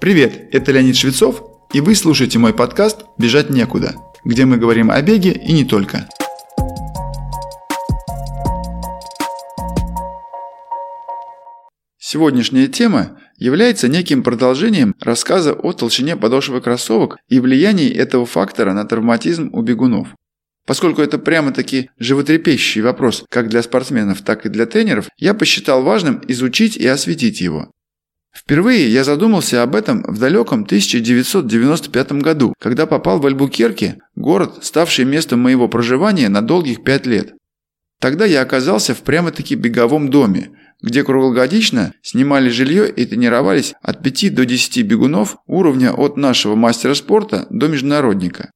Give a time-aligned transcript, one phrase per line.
[0.00, 1.42] Привет, это Леонид Швецов,
[1.72, 6.08] и вы слушаете мой подкаст «Бежать некуда», где мы говорим о беге и не только.
[11.96, 18.84] Сегодняшняя тема является неким продолжением рассказа о толщине подошвы кроссовок и влиянии этого фактора на
[18.84, 20.08] травматизм у бегунов.
[20.66, 26.22] Поскольку это прямо-таки животрепещущий вопрос как для спортсменов, так и для тренеров, я посчитал важным
[26.28, 27.70] изучить и осветить его.
[28.34, 35.04] Впервые я задумался об этом в далеком 1995 году, когда попал в Альбукерке, город, ставший
[35.04, 37.34] местом моего проживания на долгих пять лет.
[38.00, 40.50] Тогда я оказался в прямо-таки беговом доме,
[40.82, 46.94] где круглогодично снимали жилье и тренировались от 5 до 10 бегунов уровня от нашего мастера
[46.94, 48.50] спорта до международника.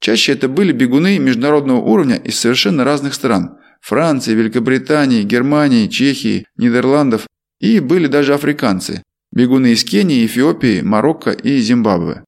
[0.00, 7.26] Чаще это были бегуны международного уровня из совершенно разных стран– Франции, Великобритании, Германии, Чехии, Нидерландов
[7.60, 9.02] и были даже африканцы–
[9.32, 12.24] бегуны из Кении, Эфиопии, Марокко и Зимбабве.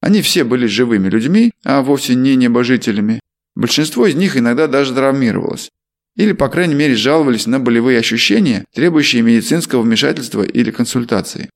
[0.00, 3.20] Они все были живыми людьми, а вовсе не небожителями.
[3.54, 5.70] Большинство из них иногда даже травмировалось.
[6.16, 11.50] Или, по крайней мере, жаловались на болевые ощущения, требующие медицинского вмешательства или консультации.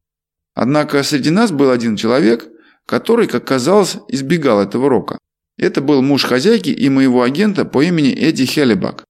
[0.54, 2.46] Однако среди нас был один человек,
[2.86, 5.18] который, как казалось, избегал этого рока.
[5.56, 9.04] Это был муж хозяйки и моего агента по имени Эдди Хеллебак.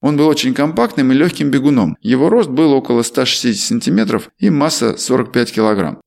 [0.00, 1.96] Он был очень компактным и легким бегуном.
[2.00, 6.00] Его рост был около 160 сантиметров и масса 45 килограмм.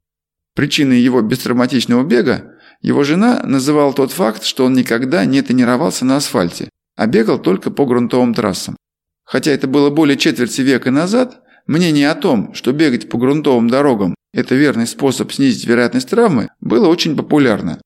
[0.56, 6.18] Причиной его бестравматичного бега его жена называла тот факт, что он никогда не тренировался на
[6.18, 8.76] асфальте, а бегал только по грунтовым трассам.
[9.24, 14.16] Хотя это было более четверти века назад, мнение о том, что бегать по грунтовым дорогам–
[14.34, 17.82] это верный способ снизить вероятность травмы, было очень популярно.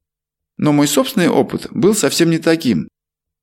[0.58, 2.88] Но мой собственный опыт был совсем не таким.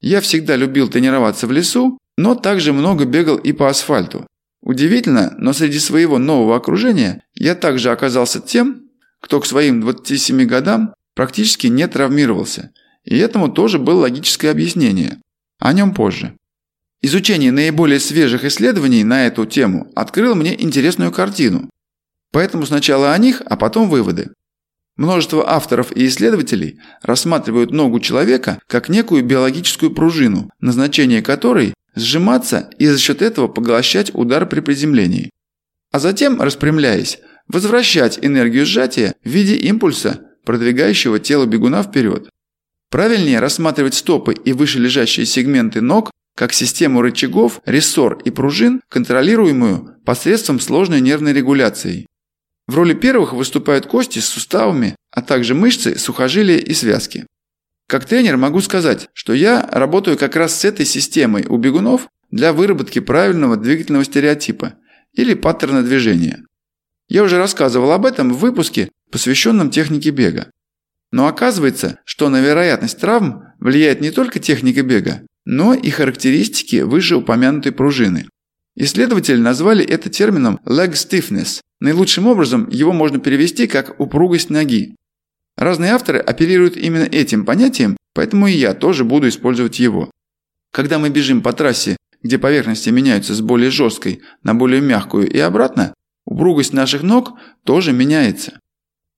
[0.00, 4.26] Я всегда любил тренироваться в лесу, но также много бегал и по асфальту.
[4.62, 8.82] Удивительно, но среди своего нового окружения я также оказался тем,
[9.20, 12.72] кто к своим 27 годам практически не травмировался.
[13.04, 15.20] И этому тоже было логическое объяснение.
[15.58, 16.36] О нем позже.
[17.00, 21.68] Изучение наиболее свежих исследований на эту тему открыло мне интересную картину.
[22.30, 24.30] Поэтому сначала о них, а потом выводы.
[24.96, 32.86] Множество авторов и исследователей рассматривают ногу человека как некую биологическую пружину, назначение которой– сжиматься и
[32.86, 35.30] за счет этого поглощать удар при приземлении.
[35.92, 42.28] А затем, распрямляясь, возвращать энергию сжатия в виде импульса, продвигающего тело бегуна вперед.
[42.90, 50.60] Правильнее рассматривать стопы и вышележащие сегменты ног как систему рычагов, рессор и пружин, контролируемую посредством
[50.60, 52.06] сложной нервной регуляции.
[52.66, 57.26] В роли первых выступают кости с суставами, а также мышцы, сухожилия и связки.
[57.92, 62.54] Как тренер могу сказать, что я работаю как раз с этой системой у бегунов для
[62.54, 64.76] выработки правильного двигательного стереотипа
[65.12, 66.42] или паттерна движения.
[67.10, 70.50] Я уже рассказывал об этом в выпуске, посвященном технике бега.
[71.10, 77.72] Но оказывается, что на вероятность травм влияет не только техника бега, но и характеристики вышеупомянутой
[77.72, 78.26] пружины.
[78.74, 81.60] Исследователи назвали это термином leg stiffness.
[81.78, 84.96] Наилучшим образом его можно перевести как упругость ноги.
[85.56, 90.10] Разные авторы оперируют именно этим понятием, поэтому и я тоже буду использовать его.
[90.72, 95.38] Когда мы бежим по трассе, где поверхности меняются с более жесткой на более мягкую и
[95.38, 97.32] обратно, упругость наших ног
[97.64, 98.58] тоже меняется.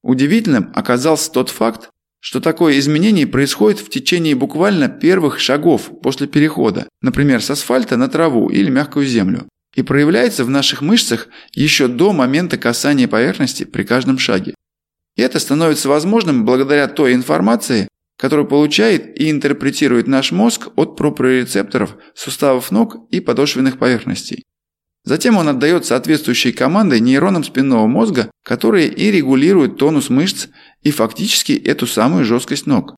[0.03, 1.91] Удивительным оказался тот факт,
[2.21, 8.09] что такое изменение происходит в течение буквально первых шагов после перехода, например, с асфальта на
[8.09, 13.83] траву или мягкую землю, и проявляется в наших мышцах еще до момента касания поверхности при
[13.83, 14.55] каждом шаге.
[15.17, 17.89] И это становится возможным благодаря той информации,
[18.19, 24.45] которую получает и интерпретирует наш мозг от проприорецепторов суставов ног и подошвенных поверхностей.
[25.05, 30.49] Затем он отдает соответствующие команды нейронам спинного мозга, которые и регулируют тонус мышц
[30.83, 32.97] и фактически эту самую жесткость ног.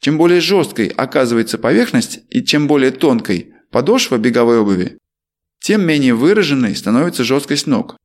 [0.00, 4.98] Чем более жесткой оказывается поверхность и чем более тонкой подошва беговой обуви,
[5.60, 7.96] тем менее выраженной становится жесткость ног.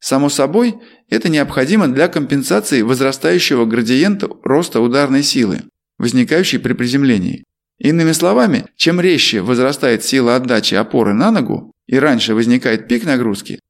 [0.00, 0.76] Само собой,
[1.08, 5.62] это необходимо для компенсации возрастающего градиента роста ударной силы,
[5.98, 7.44] возникающей при приземлении.
[7.78, 13.60] Иными словами, чем резче возрастает сила отдачи опоры на ногу и раньше возникает пик нагрузки,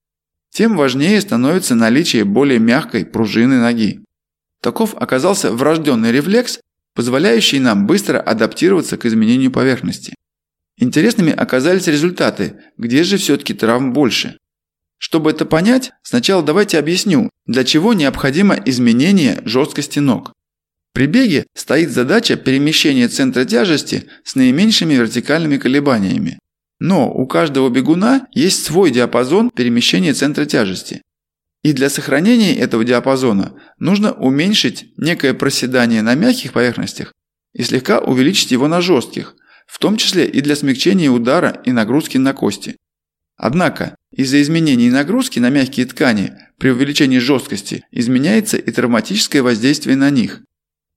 [0.50, 4.00] тем важнее становится наличие более мягкой пружины ноги.
[4.62, 6.60] Таков оказался врожденный рефлекс,
[6.94, 10.14] позволяющий нам быстро адаптироваться к изменению поверхности.
[10.78, 14.38] Интересными оказались результаты, где же все-таки травм больше.
[14.98, 20.32] Чтобы это понять, сначала давайте объясню, для чего необходимо изменение жесткости ног.
[20.92, 26.38] При беге стоит задача перемещения центра тяжести с наименьшими вертикальными колебаниями.
[26.80, 31.02] Но у каждого бегуна есть свой диапазон перемещения центра тяжести.
[31.62, 37.14] И для сохранения этого диапазона нужно уменьшить некое проседание на мягких поверхностях
[37.52, 39.34] и слегка увеличить его на жестких,
[39.66, 42.76] в том числе и для смягчения удара и нагрузки на кости.
[43.36, 50.10] Однако, из-за изменений нагрузки на мягкие ткани при увеличении жесткости изменяется и травматическое воздействие на
[50.10, 50.42] них.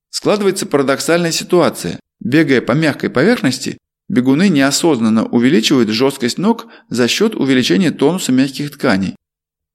[0.09, 1.99] Складывается парадоксальная ситуация.
[2.19, 3.77] Бегая по мягкой поверхности,
[4.07, 9.15] бегуны неосознанно увеличивают жесткость ног за счет увеличения тонуса мягких тканей.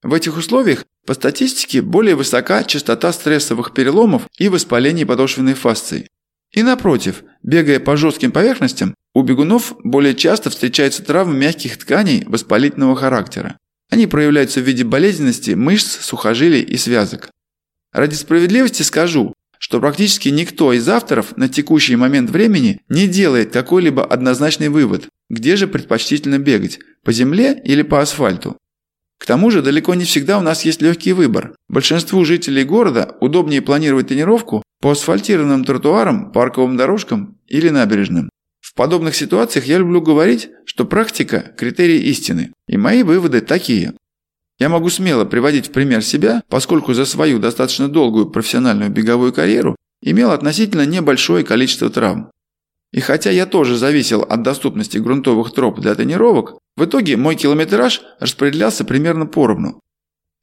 [0.02, 6.08] В этих условиях по статистике более высока частота стрессовых переломов и воспалений подошвенной фасции.
[6.52, 12.94] И напротив, бегая по жестким поверхностям, у бегунов более часто встречаются травмы мягких тканей воспалительного
[12.94, 13.56] характера.
[13.88, 17.30] Они проявляются в виде болезненности мышц, сухожилий и связок.
[17.94, 24.04] Ради справедливости скажу, что практически никто из авторов на текущий момент времени не делает какой-либо
[24.04, 28.58] однозначный вывод, где же предпочтительно бегать– по земле или по асфальту.
[29.18, 31.54] К тому же далеко не всегда у нас есть легкий выбор.
[31.70, 38.28] Большинству жителей города удобнее планировать тренировку по асфальтированным тротуарам, парковым дорожкам или набережным.
[38.76, 42.52] Подобных ситуациях я люблю говорить, что практика– критерий истины.
[42.69, 43.94] И мои выводы такие.
[44.58, 49.76] Я могу смело приводить в пример себя, поскольку за свою достаточно долгую профессиональную беговую карьеру
[50.02, 52.31] имел относительно небольшое количество травм.
[52.93, 58.02] И хотя я тоже зависел от доступности грунтовых троп для тренировок, в итоге мой километраж
[58.20, 59.81] распределялся примерно поровну.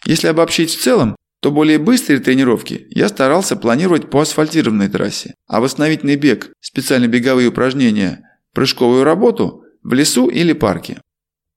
[0.05, 5.59] Если обобщить в целом, то более быстрые тренировки я старался планировать по асфальтированной трассе, а
[5.59, 8.21] восстановительный бег, специальные беговые упражнения,
[8.53, 11.01] прыжковую работу в лесу или парке.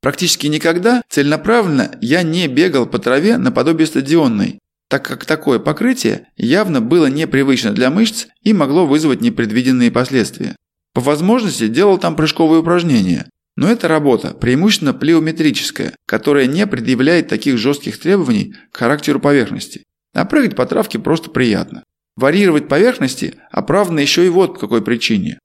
[0.02, 6.80] Практически никогда целенаправленно я не бегал по траве наподобие стадионной, так как такое покрытие явно
[6.80, 10.56] было непривычно для мышц и могло вызвать непредвиденные последствия.
[10.94, 17.58] По возможности делал там прыжковые упражнения, но эта работа преимущественно плеометрическая, которая не предъявляет таких
[17.58, 19.84] жестких требований к характеру поверхности.
[20.14, 21.82] А прыгать по травке просто приятно.
[22.16, 25.38] Варьировать поверхности оправдано еще и вот по какой причине.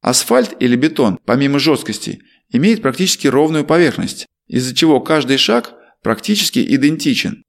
[0.00, 2.20] Асфальт или бетон, помимо жесткости,
[2.50, 7.44] имеет практически ровную поверхность, из-за чего каждый шаг практически идентичен.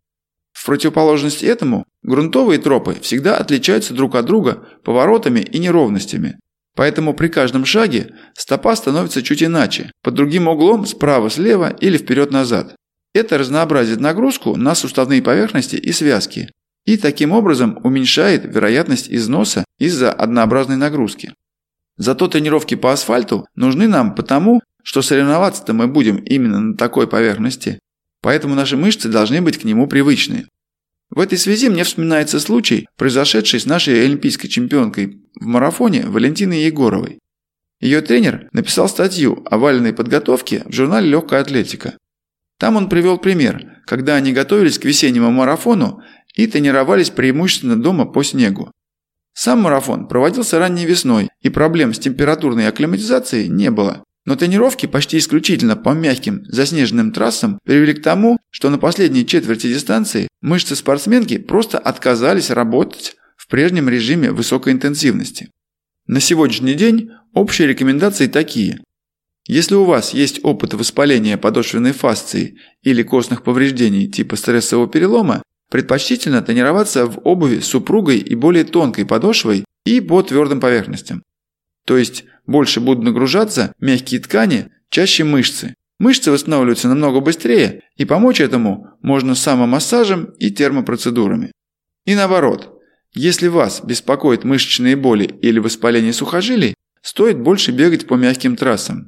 [0.51, 6.39] В противоположность этому, грунтовые тропы всегда отличаются друг от друга поворотами и неровностями,
[6.75, 12.75] Поэтому при каждом шаге стопа становится чуть иначе, под другим углом справа-слева или вперед-назад.
[13.13, 16.49] Это разнообразит нагрузку на суставные поверхности и связки
[16.85, 21.33] и таким образом уменьшает вероятность износа из-за однообразной нагрузки.
[21.97, 27.79] Зато тренировки по асфальту нужны нам потому, что соревноваться-то мы будем именно на такой поверхности,
[28.21, 30.47] поэтому наши мышцы должны быть к нему привычны.
[31.09, 37.19] В этой связи мне вспоминается случай, произошедший с нашей олимпийской чемпионкой в марафоне Валентиной Егоровой.
[37.79, 41.97] Ее тренер написал статью о валенной подготовке в журнале «Легкая атлетика».
[42.59, 46.01] Там он привел пример, когда они готовились к весеннему марафону
[46.35, 48.71] и тренировались преимущественно дома по снегу.
[49.33, 54.03] Сам марафон проводился ранней весной, и проблем с температурной акклиматизацией не было.
[54.29, 59.65] Но тренировки почти исключительно по мягким заснеженным трассам привели к тому, что на последней четверти
[59.65, 65.49] дистанции мышцы спортсменки просто отказались работать в прежнем режиме высокой интенсивности.
[66.05, 68.77] На сегодняшний день общие рекомендации такие.
[69.47, 75.41] Если у вас есть опыт воспаления подошвенной фасции или костных повреждений типа стрессового перелома,
[75.71, 81.23] предпочтительно тренироваться в обуви с упругой и более тонкой подошвой и по твердым поверхностям.
[81.85, 85.75] То есть больше будут нагружаться мягкие ткани, чаще мышцы.
[85.99, 91.51] Мышцы восстанавливаются намного быстрее, и помочь этому можно самомассажем и термопроцедурами.
[92.05, 92.79] И наоборот,
[93.13, 99.07] если вас беспокоят мышечные боли или воспаление сухожилий, стоит больше бегать по мягким трассам.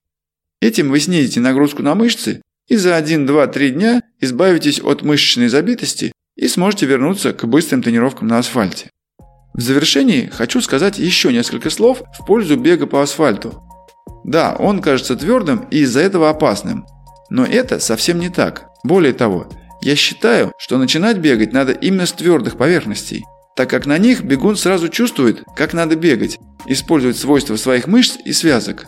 [0.61, 6.47] Этим вы снизите нагрузку на мышцы и за 1-2-3 дня избавитесь от мышечной забитости и
[6.47, 8.89] сможете вернуться к быстрым тренировкам на асфальте.
[9.53, 13.63] В завершении хочу сказать еще несколько слов в пользу бега по асфальту.
[14.23, 16.85] Да, он кажется твердым и из-за этого опасным.
[17.29, 18.69] Но это совсем не так.
[18.83, 19.47] Более того,
[19.81, 24.55] я считаю, что начинать бегать надо именно с твердых поверхностей, так как на них бегун
[24.55, 28.85] сразу чувствует, как надо бегать, использовать свойства своих мышц и связок.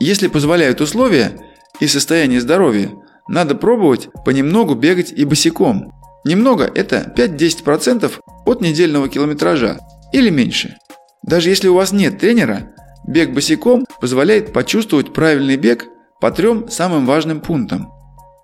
[0.00, 1.36] Если позволяют условия
[1.80, 2.90] и состояние здоровья,
[3.28, 5.92] надо пробовать понемногу бегать и босиком.
[6.24, 8.12] Немного– это 5-10%
[8.46, 9.78] от недельного километража,
[10.16, 10.78] или меньше.
[11.22, 12.72] Даже если у вас нет тренера,
[13.06, 15.84] бег босиком позволяет почувствовать правильный бег
[16.20, 17.92] по трем самым важным пунктам.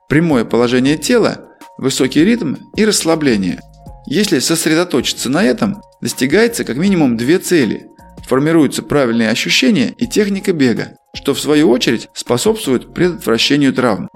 [0.09, 1.49] Прямое положение тела,
[1.79, 3.61] высокий ритм и расслабление.
[4.07, 7.89] Если сосредоточиться на этом, достигается как минимум две цели.
[8.29, 14.11] Формируются правильные ощущения и техника бега, что в свою очередь способствует предотвращению травм.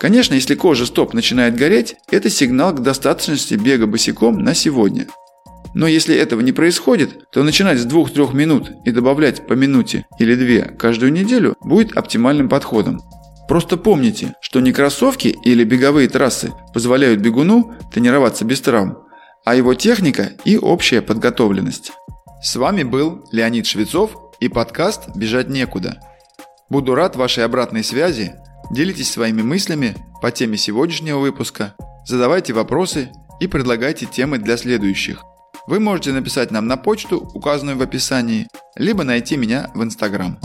[0.00, 5.06] Конечно, если кожа стоп начинает гореть, это сигнал к достаточности бега босиком на сегодня.
[5.74, 10.36] Но если этого не происходит, то начинать с 2-3 минут и добавлять по минуте или
[10.36, 13.00] две каждую неделю будет оптимальным подходом.
[13.48, 18.98] Просто помните, что не кроссовки или беговые трассы позволяют бегуну тренироваться без травм,
[19.44, 21.92] а его техника и общая подготовленность.
[22.42, 26.00] С вами был Леонид Швецов и подкаст «Бежать некуда».
[26.70, 28.34] Буду рад вашей обратной связи,
[28.70, 31.74] делитесь своими мыслями по теме сегодняшнего выпуска,
[32.06, 35.22] задавайте вопросы и предлагайте темы для следующих.
[35.66, 40.38] Вы можете написать нам на почту, указанную в описании, либо найти меня в Инстаграм.